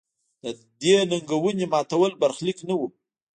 [0.43, 0.45] د
[0.81, 2.81] دې ننګونې ماتول برخلیک نه و.